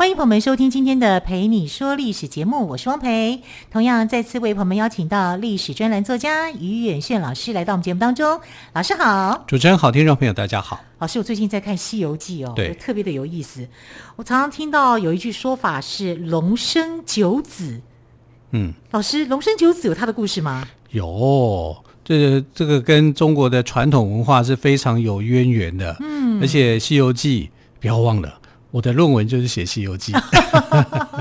[0.00, 3.42] 欢迎朋友们收听今天的《陪你说历史》节目，我是汪培。
[3.70, 8.40] 同样再次为朋友们邀请到历史专栏作家于远炫老师来到我们节目当中。
[8.72, 10.80] 老师好，主持人好，听众朋友大家好。
[11.00, 13.68] 老师，我最近在看《西游记》哦，对，特别的有意思。
[14.16, 17.82] 我常常听到有一句说法是“龙生九子”，
[18.52, 20.66] 嗯，老师，龙生九子有他的故事吗？
[20.92, 25.94] 有，这个这个跟中国的传统文化是非常有渊源的。
[26.00, 27.50] 嗯，而且《西游记》
[27.82, 28.39] 不要忘了。
[28.70, 30.12] 我的论文就是写《西游记》，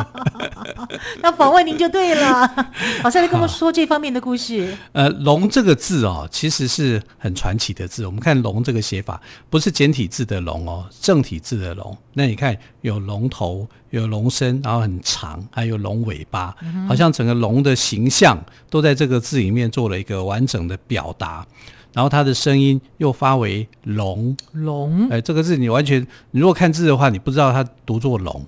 [1.21, 2.67] 那访问您就对了。
[3.03, 4.75] 老师来跟我们说这方面的故事。
[4.91, 8.05] 呃，“龙”这个字哦，其实是很传奇的字。
[8.05, 9.19] 我们看“龙”这个写法，
[9.49, 11.97] 不是简体字的“龙”哦，正体字的“龙”。
[12.13, 16.55] 那你看，有龙头，有龙身，然后很长，还有龙尾巴，
[16.87, 18.37] 好像整个龙的形象
[18.69, 21.45] 都在这个字里面做了一个完整的表达。
[21.91, 24.35] 然后它的声音又发为龙。
[24.51, 25.99] 龙，哎，这个字你完全，
[26.31, 28.45] 你如果看字的话，你不知道它读作龙，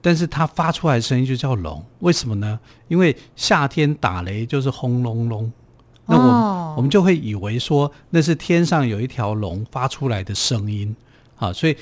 [0.00, 2.58] 但是它发出来的声音就叫龙，为什么呢？
[2.88, 5.52] 因为夏天打雷就是轰隆隆，
[6.06, 10.96] 那我我们就会以为说那是天上有一条龙发出来的声音，
[11.36, 11.76] 啊，所以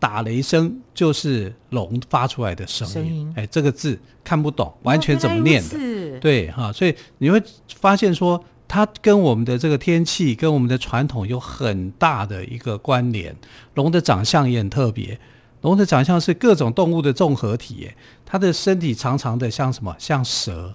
[0.00, 5.76] 打雷声就是龙发出来的声音，哎，这个字看不懂，完全怎么念的？
[5.76, 7.40] 哦、对哈、啊，所以你会
[7.80, 8.42] 发现说。
[8.68, 13.34] 它跟我们的这个天气，跟我们的传统有很大的一个关联。
[13.74, 15.18] 龙的长相也很特别，
[15.62, 17.90] 龙的长相是各种动物的综合体。
[18.26, 19.96] 它的身体长长的，像什么？
[19.98, 20.74] 像蛇。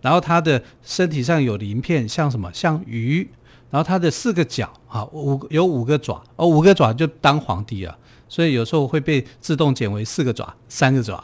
[0.00, 2.50] 然后它的身体上有鳞片，像什么？
[2.54, 3.28] 像鱼。
[3.70, 7.94] 然后它的四个脚，啊，五有五个爪，哦，五个爪就当皇帝啊。
[8.26, 11.22] 所以有时候会被自动减为四个爪，三个爪。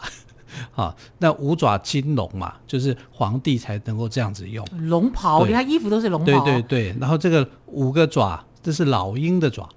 [0.74, 6.26] 啊，那五爪金龙嘛，就是皇帝才能够这样子用龙袍，你看衣服都是龙袍。
[6.26, 9.68] 对对对，然后这个五个爪，这是老鹰的爪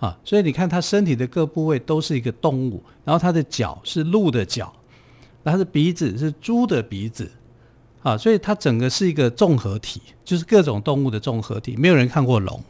[0.00, 4.72] 啊，所以你看它身体的各部位都是一个动物，然后它的脚是鹿的脚，
[5.42, 7.30] 然后它的鼻子是猪的鼻子
[8.02, 11.76] 啊，所以它整个是一个综合体，就是各种动物的综合体。
[11.76, 12.62] 没有人看过龙。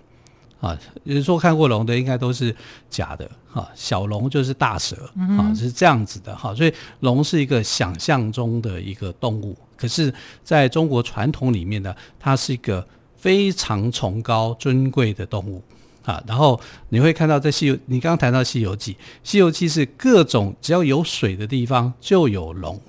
[0.63, 2.55] 啊，有人说看过龙的应该都是
[2.89, 4.97] 假的哈，小龙就是大蛇
[5.37, 10.15] 啊，是这样子的哈，所以龙是一个想象中的一个动物，可是
[10.45, 12.87] 在中国传统里面呢，它是一个
[13.17, 15.61] 非常崇高尊贵的动物
[16.05, 16.23] 啊。
[16.29, 22.81] 然后你会看到在西游，你刚刚谈到《西游记》，《西游记》是各种只要有水的地方就有龙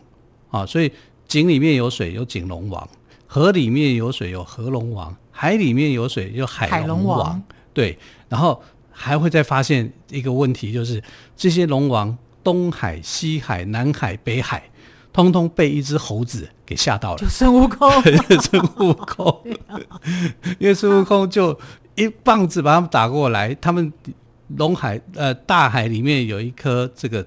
[0.52, 0.92] 啊，所以
[1.28, 2.88] 井里面有水有井龙王，
[3.26, 7.42] 河里面有水有河龙王，海里面有水有海龙王。
[7.74, 7.98] 对，
[8.30, 8.62] 然后
[8.92, 11.02] 还会再发现一个问题，就是
[11.36, 14.70] 这些龙王，东海、西海、南海、北海，
[15.12, 17.18] 通通被一只猴子给吓到了。
[17.18, 17.90] 就孙悟空，
[18.42, 19.42] 孙悟空，
[20.60, 21.60] 因为孙悟空就
[21.96, 23.54] 一棒子把他们打过来。
[23.56, 23.92] 他们
[24.58, 27.26] 龙海呃大海里面有一颗这个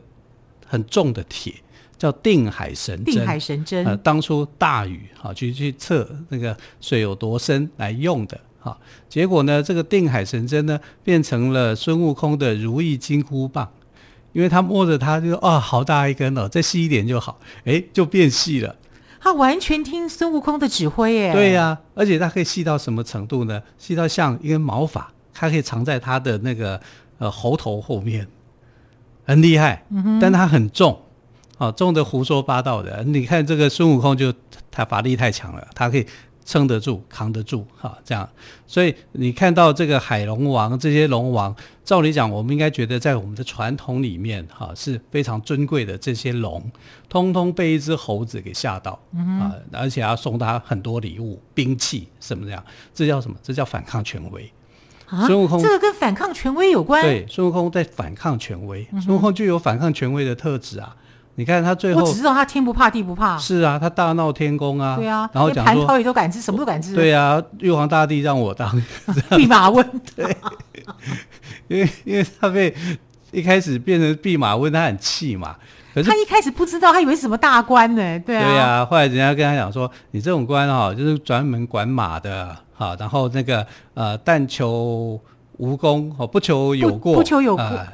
[0.64, 1.52] 很重的铁，
[1.98, 3.14] 叫定海神针。
[3.14, 8.38] 定海神针，呃，当初大禹啊去去测那个水有多深来用的。
[8.66, 8.76] 啊，
[9.08, 13.70] 结果呢，这个定海神针呢，变成了孙悟空的如意金箍棒，
[14.32, 18.74] 因为他摸着它就说，啊，好大一根哦，再细一点就好，哎，就变细了。
[19.20, 21.32] 他完全听孙悟空的指挥耶。
[21.32, 23.62] 对呀、啊，而且它可以细到什么程度呢？
[23.78, 26.80] 细到像一根毛发，它可以藏在他的那个
[27.18, 28.26] 呃喉头后面，
[29.24, 29.84] 很厉害。
[30.20, 31.00] 但它很重，
[31.58, 33.04] 啊，重的胡说八道的。
[33.04, 34.32] 你看这个孙悟空就
[34.70, 36.04] 他法力太强了，他可以。
[36.46, 38.26] 撑得住，扛得住，哈，这样，
[38.68, 41.54] 所以你看到这个海龙王这些龙王，
[41.84, 45.98] 照理讲，我们应该觉得在我们的传统里面，哈，是非常尊贵的。
[45.98, 46.62] 这些龙，
[47.08, 48.92] 通通被一只猴子给吓到，
[49.40, 53.36] 啊，而且要送他很多礼物、兵器什么这样，这叫什么？
[53.42, 54.48] 这叫反抗权威。
[55.06, 57.02] 啊，孙悟空，这个跟反抗权威有关？
[57.02, 60.96] 对，孙悟空在反抗权威，孙悟空具有反抗权威的特质啊。
[61.38, 63.36] 你看他最后，我只知道他天不怕地不怕。
[63.36, 64.96] 是啊，他大闹天宫啊。
[64.96, 66.94] 对啊，然后讲说蟠桃也都敢吃，什么都敢吃。
[66.94, 68.82] 对啊，玉皇大帝让我当
[69.36, 69.86] 弼马温。
[70.16, 70.36] 对，
[71.68, 72.74] 因为因为他被
[73.32, 75.54] 一开始变成弼马温，他很气嘛。
[75.94, 78.18] 可是他一开始不知道，他以为是什么大官呢？
[78.20, 78.48] 对啊。
[78.48, 82.96] 对啊，后来人家跟他讲说，你这种官哈，就是专门管马的哈。
[82.98, 85.20] 然后那个呃，但求
[85.58, 87.62] 无功哦，不求有过，不，不求有过。
[87.62, 87.86] 呃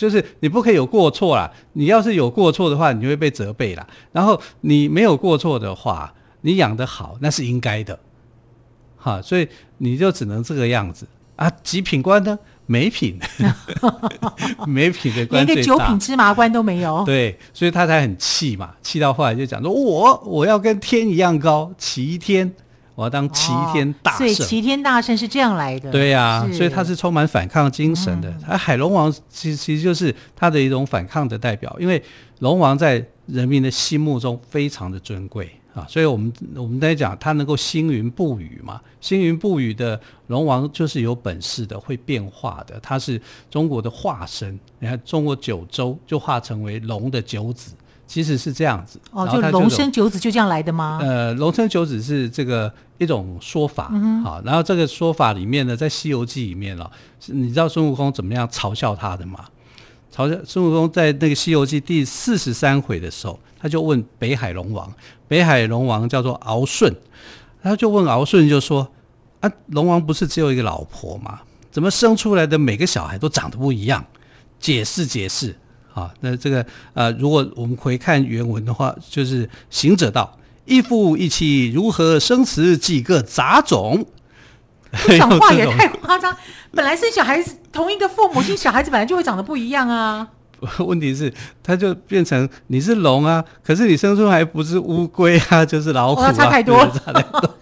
[0.00, 3.86] 就是你不可以有过错啦，你要是有过错的话，你就会被责备啦。
[4.12, 7.98] 然后你没有过错的话，你养得好那是应该的，
[8.96, 11.06] 哈，所以你就只能这个样子
[11.36, 11.50] 啊。
[11.62, 13.18] 极品官呢，没品，
[14.66, 17.04] 没品的官，连个九品芝麻官都没有。
[17.04, 22.50] 对，所以他才很气嘛，气到后来就讲说：“我我要跟天一样高，齐天。”
[22.94, 25.90] 我要当齐天大圣，所以齐天大圣是这样来的。
[25.90, 28.34] 对呀，所以他是充满反抗精神的。
[28.46, 32.02] 而海龙王其实其实就是他的一种反抗的代表，因为
[32.40, 44.58] 龙王在人民的心目中非常的尊贵啊，所以我们我们在讲他能够星云布雨嘛，星云布雨的龙王就是有本事的，会变化的，他是中国的化身。
[44.78, 47.72] 你看中国九州就化成为龙的九子。
[48.10, 50.98] 其实是这样子哦，就龙生九子就这样来的吗？
[51.00, 56.90] 呃，龙生九子是这个一种说法，好、嗯哼，然后这个说法里面呢，在《西游记》里面了，
[57.26, 59.44] 你知道孙悟空怎么样嘲笑他的吗？
[60.12, 64.92] 嘲笑孙悟空在那个《西游记》第四十三回的时候，他就问北海龙王，
[65.28, 66.92] 北海龙王叫做敖顺，
[67.62, 68.90] 他就问敖顺就说：
[69.38, 71.42] 啊，龙王不是只有一个老婆吗？
[71.70, 74.04] 怎么生出来的每个小孩都长得不一样？
[74.58, 75.54] 解释解释。
[75.94, 76.64] 啊，那这个
[76.94, 84.06] 呃，如果我们回看原文的话，就是行者道：“一夫一妻如何生慈几个杂种？”
[85.18, 86.36] 讲话也 太夸张。
[86.72, 90.26] 本来生小孩子同一个父母亲，小孩子本来就会长得不一样啊。
[90.78, 91.32] 问题是，
[91.62, 97.56] 他就变成你是龙啊，可是你生出来不是乌龟啊，就是老虎啊，差太多， 差太多，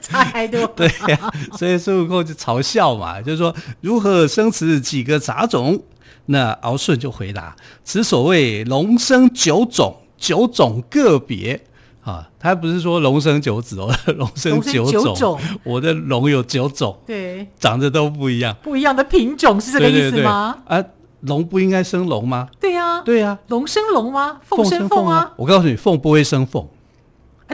[0.00, 0.66] 差太多。
[0.68, 5.82] 对呀、啊，所以孙悟空就嘲笑嘛，就是说如何生慈几个杂种？
[6.26, 7.54] 那敖顺就回答
[7.84, 11.60] ：“此所谓龙生九种，九种个别
[12.04, 20.56] 啊，他不是说龙生九子哦， 龙生九种，我的龙有九种，对，长得都不一样，不一样的品种是这个意思吗？
[20.68, 20.84] 对对对啊，
[21.22, 22.48] 龙不应该生龙吗？
[22.60, 24.38] 对呀、啊，对呀、啊，龙生龙吗？
[24.42, 25.32] 凤生凤啊！
[25.36, 26.66] 我告诉你，凤不会生凤。”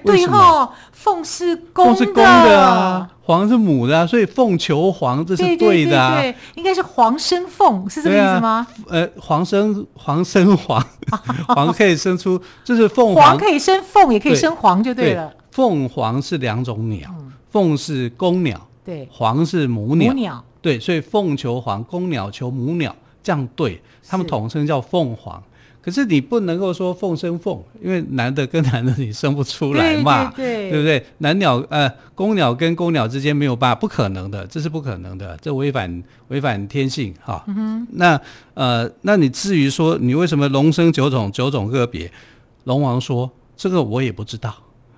[0.05, 6.15] 对吼，凤是公的，凤是公的啊，凰是母的啊，所以凤求凰，这是对的啊。
[6.15, 8.67] 对，对，对，应该是凰生凤，是这个意思吗？
[8.87, 10.83] 啊、呃，凰生凰生凰，
[11.49, 15.33] 凰可以生出，就是凤凰可以生凤，也可以生凰，就对了。
[15.51, 17.15] 凤凰是两种鸟，
[17.51, 25.43] 凤是公鸟，对，凰是母鸟，母鸟，对，所以凤求凰，公鸟求母鸟，这样对，他们统称叫凤凰。
[25.81, 31.07] 可是你不能够说凤生凤，因为男的跟男的你生不出来嘛，对，对，对，对不对？
[31.19, 37.43] 男鸟呃，公鸟跟公鸟之间没有办法，不可能的，这是不可能的，这违反违反天性哈。
[37.47, 38.21] 嗯、那
[38.55, 42.11] 呃，那你至于说你为什么龙生九种，九种个别？
[42.65, 44.55] 龙王说这个我也不知道，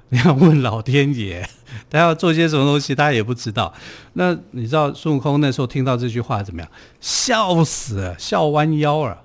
[0.09, 1.49] 你要问老天爷，
[1.88, 3.73] 他要做些什么东西，他也不知道。
[4.15, 6.69] 那你知道孙悟空那时候听到这句话怎么样？
[7.00, 9.17] 笑死了，笑弯腰了。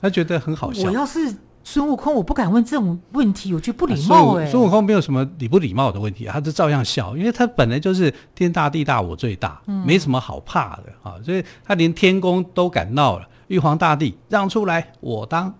[0.00, 0.88] 他觉得很好笑。
[0.88, 4.50] 我要是孙悟空，我不敢问这种问题，我觉得不礼貌哎、欸。
[4.50, 15.54] 孙悟空没有什么礼不礼貌的问题，他就照样笑，因为他本来就是天大地大我最大，嗯、没什么好怕的啊，所以他连天宫都敢闹了，玉皇大帝让出来，我当，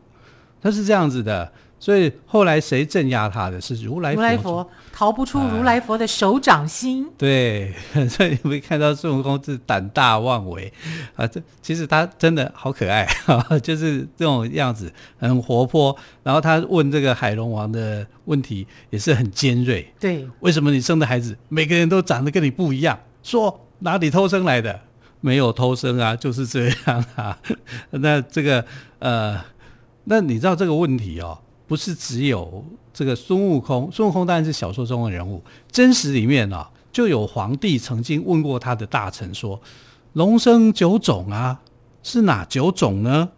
[0.61, 1.53] 他是这样子的。
[1.81, 7.07] 所以后来谁镇压他的是如来佛，如来佛逃不出如来佛的手掌心。
[7.07, 7.75] 啊、对，
[8.07, 10.71] 所以你会看到孙悟空是胆大妄为
[11.17, 13.09] 啊，这其实他真的好可爱，
[13.63, 15.97] 就是这种样子很活泼。
[16.23, 19.91] 然后他问这个海龙王的问题也是很尖锐。
[19.99, 23.01] 对，为什么你生的孩子每个人都长得跟你不一样？
[23.23, 24.81] 说哪里偷生来的？
[25.23, 27.39] 没有偷生啊，就是这样啊。
[27.93, 28.65] 那这个
[28.99, 29.43] 呃，
[30.05, 31.39] 那你知道这个问题哦？
[31.71, 35.41] 不是只有这个孙悟空，孙悟空当然是小说中的人物。
[35.71, 39.63] 真实里面啊，就有皇帝曾经问过他的大臣说
[40.15, 41.61] ：“龙生九种啊，
[42.03, 43.29] 是哪九种呢？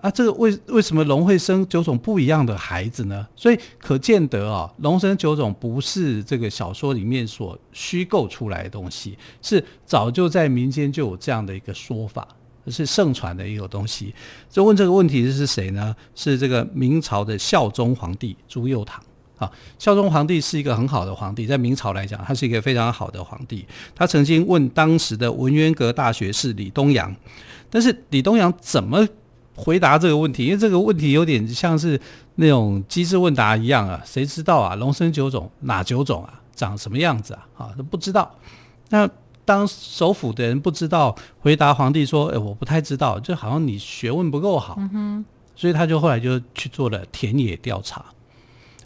[0.00, 12.28] 啊，这个为为什么龙会生九种不一样的孩子呢？”所以可见得啊，龙生九种不是这个小说里面所虚构出来的东西，是早就在民间就有这样的一个说法。
[12.66, 14.14] 是盛传的一个东西。
[14.48, 15.94] 就问这个问题是谁呢？
[16.14, 18.92] 是这个明朝的孝宗皇帝朱佑樘
[19.38, 19.50] 啊。
[19.78, 23.66] 孝宗皇帝是一个很好的皇帝，在明朝来讲，他是一个非常好的皇帝。
[23.94, 27.14] 他曾经问当时的文渊阁大学士李东阳，
[27.68, 29.06] 但是李东阳怎么
[29.54, 30.44] 回答这个问题？
[30.44, 32.00] 因为这个问题有点像是
[32.36, 34.74] 那种机智问答一样啊，谁知道啊？
[34.76, 36.40] 龙生九种，哪九种啊？
[36.54, 37.46] 长什么样子啊？
[37.58, 38.38] 啊，都不知道。
[38.90, 39.08] 那。
[39.44, 45.24] 当首辅的人不知道回答皇帝说：“哎，我不太知道，就好像你学问不够好。”嗯，
[45.56, 48.04] 所以他就后来就去做了田野调查，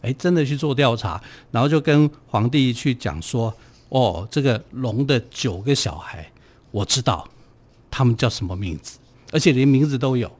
[0.02, 1.20] 哎，真的去做调查，
[1.50, 3.52] 然后就跟皇帝去讲说
[3.90, 6.30] ：“哦，这个龙的九个小孩，
[6.70, 7.28] 我知道
[7.90, 8.98] 他们叫什么名字，
[9.32, 10.30] 而且连名字都有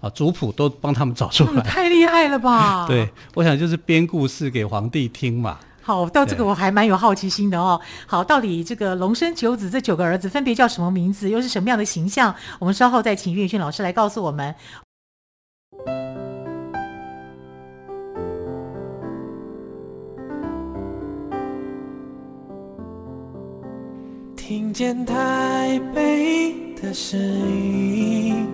[0.00, 2.86] 啊，族谱都帮他们找出来。”太厉害了吧？
[2.88, 5.58] 对，我想就是编故事给皇帝听嘛。
[5.84, 7.78] 好，到这个我还蛮有好奇心的哦。
[8.06, 12.34] 好，到底这个龙生九子这九个儿子分别叫什么名字，又是什么样的形象？
[12.58, 14.54] 我们稍后再请岳轩老师来告诉我们。
[24.34, 28.46] 听见台北的声音，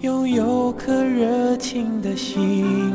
[0.00, 2.94] 拥有颗热情的心。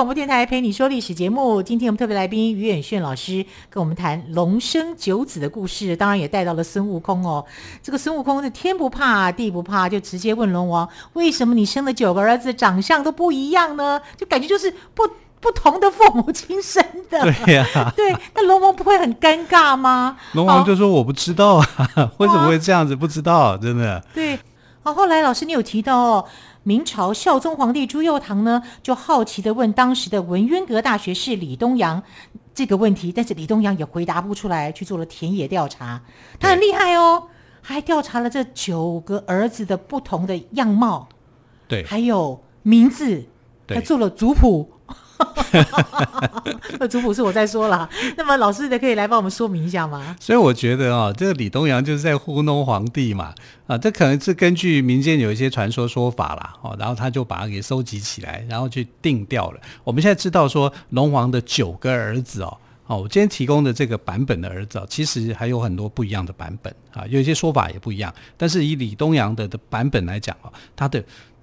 [0.00, 7.44] 广播电台陪你说历史节目，今天我们特别来宾于远炫老师跟我们谈龙生九子的故事，当然也带到了孙悟空哦。
[7.82, 14.00] 这个孙悟空是天不怕地不怕，就直接问龙王：为什么你生了九个儿子长相都不一样呢？
[14.16, 15.02] 就感觉就是不
[15.38, 17.20] 不同的父母亲生的。
[17.44, 20.16] 对呀、啊，对，那龙王不会很尴尬吗？
[20.32, 21.66] 龙王就说：我不知道啊，
[22.16, 22.96] 为什么会这样子？
[22.96, 24.02] 不知道，真的。
[24.14, 24.38] 对，
[24.82, 26.24] 好，后来老师你有提到哦。
[26.70, 32.00] 明朝孝宗皇帝朱佑樘呢，就好奇的问当时的文渊阁大学士李东阳
[32.54, 36.00] 这个问题，但是李东阳也回答不出来，去做了田野调查。
[36.38, 37.24] 他很厉害哦，
[37.60, 41.08] 还调查了这九个儿子的不同的样貌，
[41.66, 43.24] 对，还有名字，
[43.66, 44.70] 还做了族谱。
[46.78, 50.16] 那族谱是我在说了，那么老师的可以来帮我们说明一下吗？
[50.20, 53.34] 所以我觉得啊、这个李东阳就是在糊弄皇帝嘛，
[53.66, 59.60] 啊，这可能是根据民间有一些传说说法啦，哦，然后他就把它给收集起来，然后去定掉了。
[59.84, 68.14] 我们现在知道说龙王的九个儿子哦，哦，我今天提供的这个版本的儿子哦，其实还有很多不一样的版本啊，有一些说法也不一样。
[68.36, 71.02] 但是以李东阳的的版本来讲哦，他的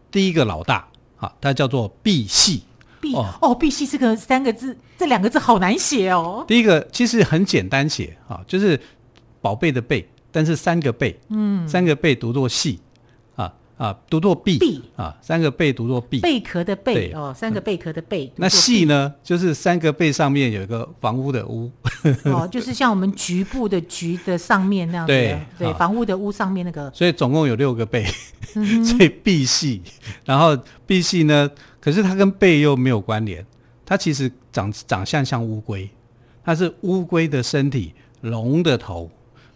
[0.10, 2.64] 第一个老大啊，他叫做毕系。
[3.02, 6.44] 赑哦，哦，赑屭这个三个字，这两个字好难写哦。
[6.48, 8.80] 第一个其实很简单写啊，就是
[9.42, 12.80] 宝贝的贝，但是三个贝，嗯，三个贝读作细
[13.36, 18.32] 啊啊，读作赑赑啊，三个贝读作赑，贝壳的贝哦，三个贝壳的贝。
[18.36, 21.72] 那系呢，就是三个贝上面有一个房屋的屋，
[22.26, 26.92] 哦，就是像我们局部的局的上面那样子，对对，房屋的屋上面那个。
[26.94, 28.04] 所以总共有六个贝，
[28.52, 29.80] 所以赑屭，
[30.26, 30.56] 然后
[30.88, 31.50] 赑屭呢。
[31.88, 33.46] 可是它跟背又没有关联，
[33.86, 35.90] 它其实长长相像乌龟，
[36.44, 39.10] 它是乌龟的身体，龙的头，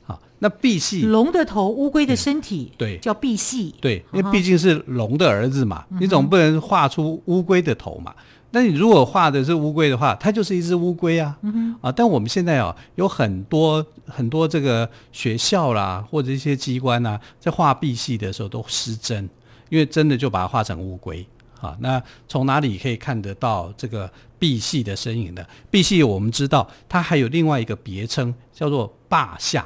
[0.07, 8.15] 啊，那赑屃龙的头，乌龟的身体，对，叫赑屃，对，因为毕竟是龙的儿子嘛，你总不能画出乌龟的头嘛，
[8.51, 11.38] 那你如果画的是乌龟的话，它就是一只乌龟啊，
[11.81, 19.29] 啊，但我们现在啊有很多很多这个学校啦或者一些机关啊，在画赑屃的时候都失真，
[19.67, 21.27] 因为真的就把它画成乌龟。
[21.62, 25.46] 啊，那从哪里可以看得到这个赑屭的身影呢？
[25.72, 29.65] 赑屭我们知道，它还有另外一个别称，叫做霸下。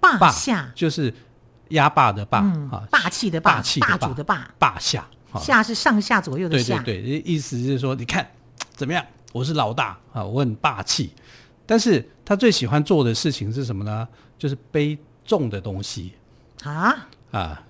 [0.00, 1.14] 霸下就是
[1.68, 2.38] 压霸的霸
[2.70, 4.50] 啊，霸气的霸，霸气的霸，霸主的霸。
[4.58, 5.06] 霸下，
[5.38, 6.82] 下是上下左右的下。
[6.82, 8.26] 对对对，意思就是说，你看
[8.72, 9.04] 怎么样？
[9.32, 11.12] 我是老大啊，我很霸气。
[11.66, 14.08] 但是他最喜欢做的事情是什么呢？
[14.38, 16.14] 就是背重的东西
[16.64, 17.62] 啊啊。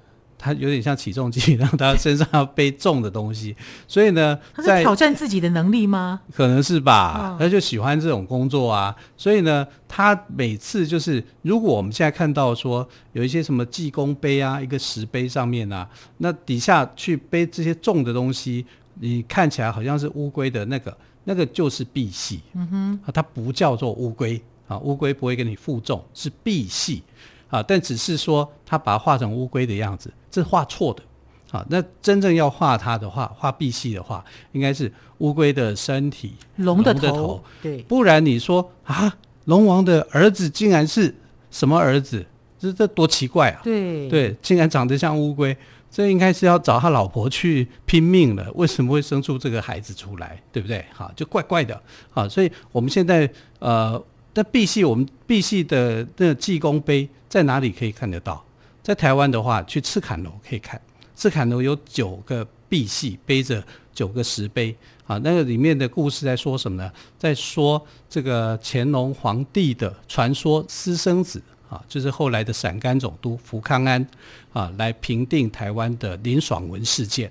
[0.43, 3.55] 他有点像起重机，让他身上要背重的东西，
[3.87, 6.23] 所以呢，他在挑战自己的能力吗？
[6.33, 8.97] 可能是吧，他就喜欢这种工作啊。
[9.19, 22.41] 所以呢，他每次就是，如果我们现在看到说有一些什么济公碑啊，一个石碑上面啊，那底下去背这些重的东西，你看起来好像是乌龟的那个，那个就是赑屃。
[22.55, 22.67] 嗯
[23.05, 27.03] 哼，它不叫做乌龟啊，乌龟不会给你负重，是赑屭。
[27.51, 31.03] 啊，但只是说他把它画成乌龟的样子，这是画错的。
[31.51, 39.13] 啊，那真正要画它的话，画赑屭的话，应该是乌龟的身体，龙的头，对，不然你说啊，
[39.47, 41.13] 龙王的儿子竟然是
[41.51, 42.25] 什么儿子？
[42.57, 43.61] 这这多奇怪啊！
[43.65, 45.57] 对对，竟然长得像乌龟，
[45.91, 48.47] 这应该是要找他老婆去拼命了。
[48.55, 50.41] 为什么会生出这个孩子出来？
[50.53, 50.85] 对不对？
[50.95, 51.83] 哈，就怪怪的。
[52.13, 53.29] 好，所以我们现在
[53.59, 54.01] 呃。
[54.35, 58.45] 那赑屭，我们赑屭的那济公碑在哪里可以看得到？
[58.83, 60.81] 在台湾的话，去赤崁楼可以看。
[61.15, 64.75] 赤崁楼有九个赑屭背着九个石碑
[65.07, 66.91] 啊，那个里面的故事在说什么呢？
[67.19, 74.07] 在说这个乾隆皇帝的传说私生子啊，就是后来的陕甘总督福康安
[74.53, 77.31] 啊，来平定台湾的林爽文事件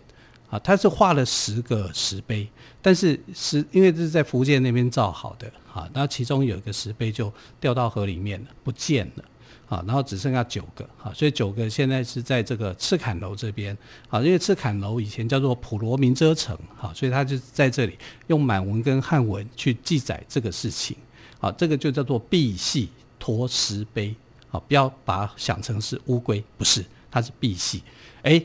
[0.49, 2.47] 啊，他是画了十个石碑，
[2.81, 9.23] 但是石因为这是在福建那边造好的啊，那其中有一个石碑就掉到河里面了，不见了。
[9.67, 13.77] 啊，然后只剩下九个，啊，所以九个现在是在这个赤坎楼这边，
[14.09, 20.97] 啊，因为赤坎楼以前叫做普罗民遮城，哈，所以他就在这里用满文跟汉文去记载这个事情，
[21.39, 22.87] 啊，这个就叫做赑屭
[23.19, 24.15] 鼉石碑，
[24.49, 27.79] 啊，不要把它想成是乌龟，不是，它是赑屭，
[28.23, 28.43] 哎，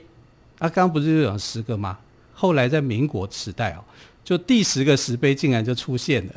[0.58, 1.98] 啊，刚刚不是有十个吗？
[2.32, 3.84] 后来在民国时代哦，
[4.24, 6.32] 就第十个石碑竟然就出现了。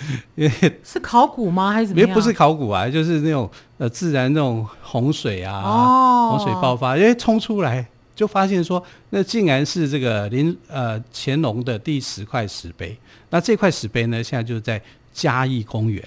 [0.34, 1.72] 因为是考古吗？
[1.72, 2.08] 还是怎么样？
[2.08, 12.96] 也不是考古啊，就是那种呃自然那种洪水啊，哦、洪水爆发，因为冲出来就发现说，那竟然是这个林呃乾隆的第十块石碑。
[13.28, 14.80] 那这块石碑呢，现在就在
[15.12, 16.02] 嘉义公园。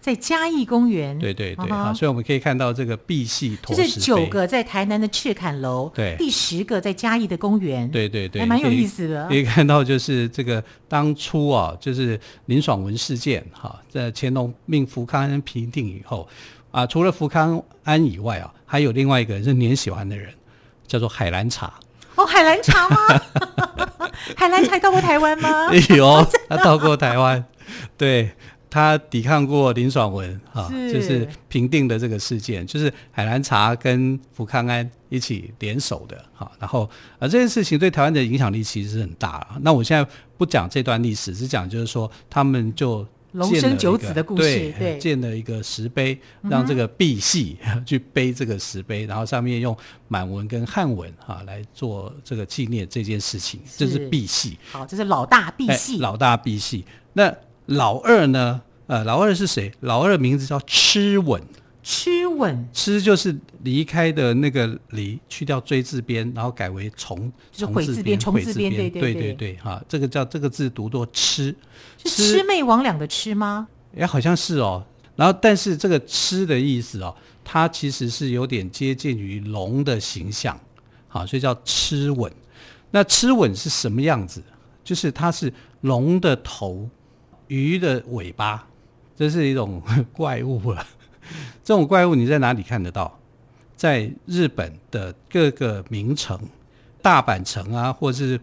[0.00, 9.28] 在嘉义公园，对对对，啊，所以我们可以看到这个赑屭鼉石碑，这是九个在台南的赤坎楼，对，第十个在嘉义的公园，对对对，还蛮有意思的。
[9.28, 16.26] 可以看到，就是这个当初啊，就是林爽文事件哈，在乾隆命福康安平定以后
[16.70, 20.32] 啊，除了福康安以外啊，还有另外一个人是年喜欢的人，
[20.86, 21.70] 叫做海兰察。
[22.14, 22.96] 哦，海兰察吗？
[24.34, 25.70] 海兰察到过台湾吗？
[25.94, 27.44] 有， 他到过台湾，
[27.98, 28.30] 对。
[28.70, 36.50] 他抵抗过林爽文啊，就是平定的这个事件，就是海兰察跟福康安一起联手的哈。
[36.58, 39.46] 然后啊，这件事情对台湾的影响力其实是很大。
[39.62, 40.08] 那我现在
[40.38, 49.76] 不讲这段历史，只讲就是说他们就龙生九子的故事，对，对建了一个石碑，让这个赑屭去碑这个石碑，然后上面用
[50.08, 54.56] 满文跟汉文哈来做这个纪念这件事情，这是赑屭。
[54.70, 56.84] 好，这是老大赑屭，老大赑屭。
[57.12, 57.32] 那
[57.66, 58.60] 老二呢？
[58.90, 59.70] 呃，老二是谁？
[59.82, 61.40] 老二名字叫螭吻。
[61.84, 71.54] 螭吻，螭就是离开的那个离，去掉锥字边，然后改为虫，就是悔字边，虫字边，对对对对对，哈，这个叫这个字读作螭。
[72.04, 73.68] 是魑魅魍魉的魑吗？
[73.96, 74.84] 哎，好像是哦。
[75.14, 80.58] 然后，但是这个螭的意思哦，它其实是有点接近于龙的形象，
[81.06, 82.30] 好，所以叫螭吻。
[82.90, 84.42] 那螭吻是什么样子？
[84.82, 86.90] 就是它是龙的头。
[87.46, 88.64] 鱼的尾巴，
[89.20, 89.82] 这是一种
[90.14, 90.86] 怪物了。
[91.62, 93.18] 这种怪物你在哪里看得到？
[93.76, 96.40] 在日本的各个名城，
[97.02, 98.40] 大阪城啊，或是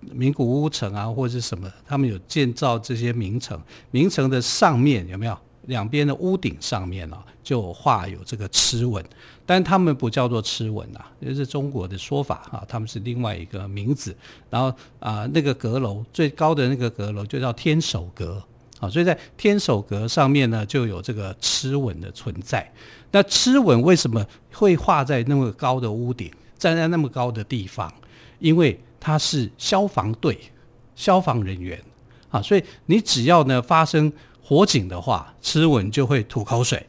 [0.00, 3.60] 名古屋城啊，或者是什么，他们有建造这些名城。
[3.90, 5.36] 名城的上面有没有？
[5.66, 9.04] 两边的屋顶上面啊，就画有这个螭吻，
[9.44, 14.16] 但他们不叫做螭吻啊，这是中国的说法啊，他们是另外一个名字。
[14.48, 18.42] 然后啊，那个阁楼最高的那个阁楼就叫天守阁
[18.80, 22.70] 啊，所以在天守阁上面呢，就有这个螭吻的存在。
[23.10, 27.92] 那螭吻为什么会画在那么高的屋顶，站在那么高的地方？
[28.38, 30.38] 因为它是消防队、
[30.94, 31.80] 消防人员
[32.30, 34.12] 啊，所以你只要呢发生。
[34.48, 36.86] 火警的话，螭吻就会吐口水，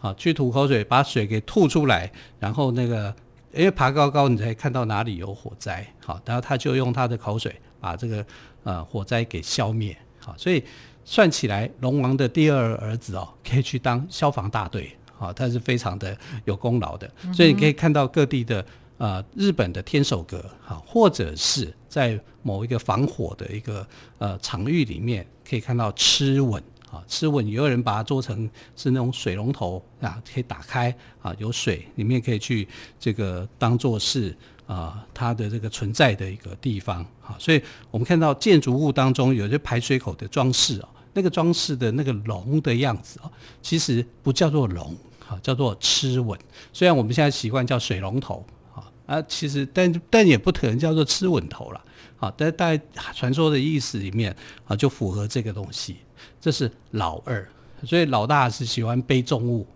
[0.00, 3.14] 啊，去吐口水，把水给吐出来，然后那个
[3.52, 8.24] 因为爬高高，你才看到哪里有火灾，好，然后他就用他的口水把这个
[8.62, 10.64] 呃火灾给消灭，好，所以
[11.04, 18.64] 算起来，龙王的第二儿子哦，可以去当消防大队，好，他是非常的有功劳的，所以你可以看到各地的
[18.98, 23.86] 呃日本的天守阁，好，或者是在某一个防火的一个
[24.18, 26.62] 呃场域里面，可以看到螭吻。
[26.90, 32.68] 啊，螭吻也有人把它做成是那种水龙头啊，可以打开啊，有水里面可以去
[33.00, 34.32] 这个当做是
[34.64, 43.30] 啊它的这个存在的一个地方啊，所以我们看到建筑物当中有些排水口的装饰啊，那个装饰的那个龙的样子啊，
[43.62, 44.94] 其实不叫做龙
[45.26, 46.38] 哈，叫做螭吻。
[46.72, 51.80] 虽然我们现在习惯叫水龙头啊，啊，其实但但也不可能叫做螭吻头了
[52.18, 52.80] 啊，但在
[53.14, 54.34] 传说的意思里面
[54.66, 55.96] 啊，就符合这个东西。
[56.40, 57.48] 这是老二，
[57.84, 59.66] 所以老大是喜欢背重物，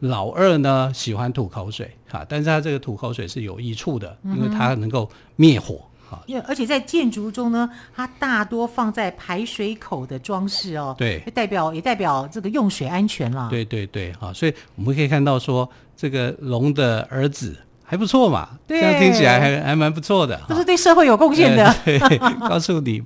[0.00, 5.82] 老二呢喜欢吐口水哈，但是他这个吐口水是有益处的，因为它能够灭火
[6.14, 6.22] 哈。
[6.26, 13.48] 因为而且在建筑中呢，它大多放在排水口的装饰哦，对，代表也代表这个用水安全了。
[13.50, 21.74] 对对对，哈，所以我们可以看到说，这个龙的儿子还不错嘛，对，这样听起来还还蛮不错的，都是对社会有贡献的。
[21.84, 21.98] 对，
[22.48, 23.02] 告诉你。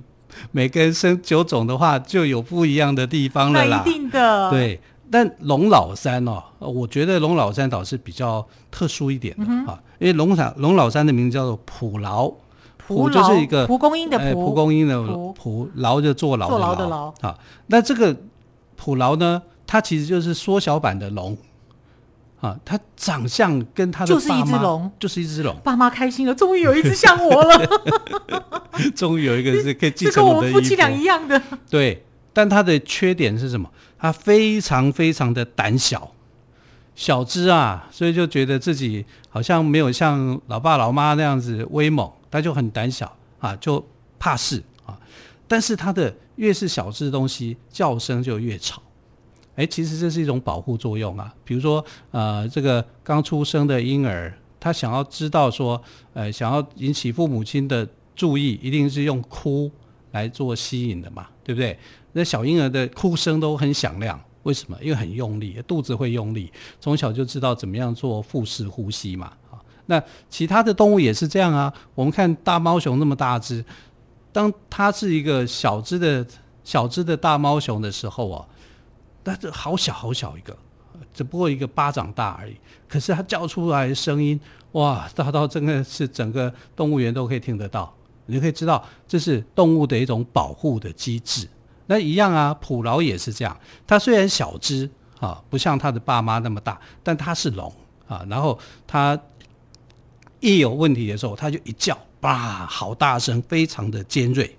[0.51, 3.83] 每个人生九种的话，就有不一样的地方了啦。
[3.85, 4.49] 一定的。
[4.51, 4.79] 对，
[5.11, 12.31] 但龙老三哦，我觉得龙老三倒是比较特殊一点的哈、嗯，因为龙老龙老三的名字叫做蒲牢，
[12.95, 15.01] 蒲就是一个蒲公英的蒲，蒲公英的
[15.33, 16.75] 蒲，牢就坐牢的牢。
[16.75, 18.15] 的牢啊，那这个
[18.75, 21.37] 蒲牢呢，它其实就是缩小版的龙
[22.41, 25.55] 啊，它长相跟它的就是一只龙，就是一只龙。
[25.63, 27.69] 爸妈开心了，终于有一只像我了，
[28.95, 31.41] 终于有一个是可以继 承我们夫妻俩一样的。
[31.69, 33.69] 对，但它的缺点是什么？
[33.97, 36.11] 它非常非常的胆小，
[36.95, 43.85] 小只啊，所以就觉得自己好像没有像老爸老妈那样子威猛，他就很胆小啊，就
[44.17, 44.99] 怕事啊。
[45.47, 48.81] 但是他的越是小只的东西，叫声就越吵。
[49.55, 51.33] 哎，其实这是一种保护作用啊。
[51.43, 55.81] 比如说，呃，这个刚出生的婴儿，他想要知道说，
[56.13, 59.69] 呃，想要引起父母亲的注意，一定是用哭
[60.11, 61.77] 来做吸引的嘛，对不对？
[62.13, 64.77] 那小婴儿的哭声都很响亮，为什么？
[64.81, 69.33] 因为很用力，肚子会用力，从小就知道怎么样做腹式呼吸嘛。
[69.89, 71.73] 那其他的动物也是这样啊。
[71.95, 73.65] 我们看大猫熊那么大只，
[74.31, 76.25] 当它是一个小只的
[76.63, 78.45] 小只的大猫熊的时候啊。
[79.21, 80.55] 但是好小好小一个，
[81.13, 82.55] 只不过一个巴掌大而已。
[82.87, 84.39] 可是它叫出来的声音，
[84.71, 87.93] 哇，大到真的是整个动物园都可以听得到。
[88.27, 91.47] 你可以知道，这是动物的一种保护的机制。
[91.87, 93.55] 那一样啊，普劳也是这样。
[93.85, 97.71] 它虽然小只啊，不像它的爸妈那么大，但它是龙
[98.07, 98.25] 啊。
[98.29, 99.19] 然后它
[100.39, 104.57] 一有问题的时候，它就一叫，哇，好大声，非常的尖锐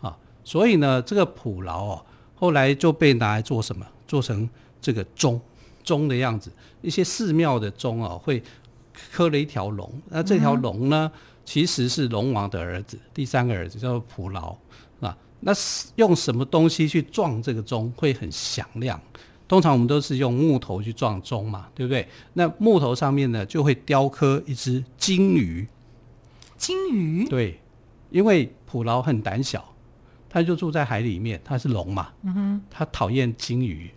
[0.00, 0.16] 啊。
[0.44, 2.04] 所以呢，这个普劳哦。
[2.34, 3.84] 后来就被拿来做什么？
[4.06, 4.48] 做成
[4.80, 5.40] 这个钟，
[5.82, 6.52] 钟的样子。
[6.82, 8.40] 一些寺庙的钟啊，会
[9.12, 9.92] 刻了一条龙。
[10.08, 11.10] 那这条龙呢，
[11.44, 14.56] 其实是龙王的儿子，第三个儿子叫做普劳
[15.00, 15.16] 啊。
[15.40, 15.52] 那
[15.96, 19.00] 用什么东西去撞这个钟会很响亮？
[19.48, 22.06] 通常我们都是用木头去撞钟嘛，对不对？
[22.34, 25.66] 那木头上面呢，就会雕刻一只金鱼。
[26.56, 27.26] 金鱼？
[27.26, 27.58] 对，
[28.10, 29.64] 因为普劳很胆小。
[30.30, 33.90] 他就住在海里面，他是龙嘛，嗯哼，他讨厌金鱼，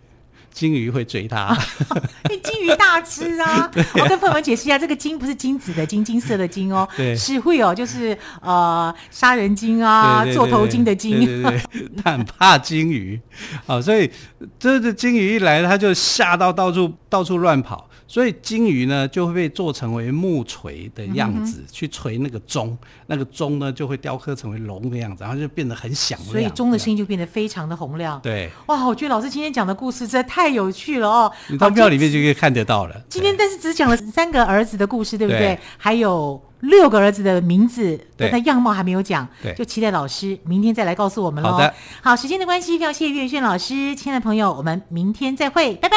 [0.52, 1.56] 鲸鱼会追他，
[2.30, 3.70] 因为金鱼大只啊。
[3.98, 13.20] 我跟朋友们解释一下，这个金不是金子的金，金色的金哦，对，是会有就是呃杀人鲸啊，座头鲸的鲸，对对对，他很怕金鱼，
[13.66, 14.10] 好，所以
[14.58, 17.88] 这只金鱼一来，他就吓到到处到处乱跑。
[18.12, 26.30] 所以金鱼呢，就会被做成为木锤的样子，嗯、去锤那个钟，那个钟呢就会雕刻成为龙的样子，然后就变得很响亮。
[26.30, 28.20] 所以钟的声音就变得非常的洪亮。
[28.22, 31.32] 对，哇，我觉得老师今天讲的故事实在太有趣了哦。
[31.48, 33.02] 你到庙里面就可以看得到了。
[33.08, 35.40] 今天但是只讲了三个儿子的故事，对不对？
[35.40, 39.26] 对，还有六个儿子的名字，但他样貌还没有讲。
[39.42, 41.52] 对，就期待老师明天再来告诉我们喽。
[41.52, 45.96] 好的，好，时间的关系，非常谢谢岳轩老师，亲爱的朋友，我们明天再会，拜拜。